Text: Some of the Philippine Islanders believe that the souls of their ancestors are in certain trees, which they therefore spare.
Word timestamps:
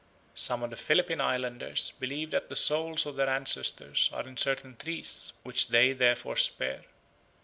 Some 0.33 0.63
of 0.63 0.71
the 0.71 0.77
Philippine 0.77 1.21
Islanders 1.21 1.91
believe 1.99 2.31
that 2.31 2.49
the 2.49 2.55
souls 2.55 3.05
of 3.05 3.17
their 3.17 3.29
ancestors 3.29 4.09
are 4.11 4.27
in 4.27 4.35
certain 4.35 4.75
trees, 4.75 5.31
which 5.43 5.67
they 5.67 5.93
therefore 5.93 6.37
spare. 6.37 6.85